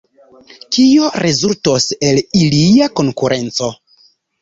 Kio 0.77 1.11
rezultos 1.25 1.89
el 2.09 2.25
ilia 2.43 2.91
konkurenco? 3.03 3.73